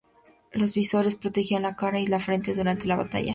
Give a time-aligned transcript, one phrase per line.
[0.51, 3.29] Los visores protegían la cara y la frente durante la batalla.